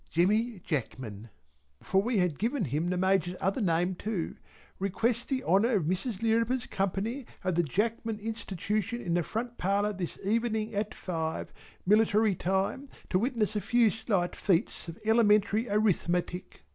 [0.09, 1.29] Jemmy Jackman"
[1.79, 4.35] for we had given him the Major's other name too
[4.79, 6.23] "request the honour of Mrs.
[6.23, 11.53] Lirriper's company at the Jackman Institution in the front parlour this evening at five,
[11.85, 16.61] military time, to witness a few slight feats of elementary arithmetic."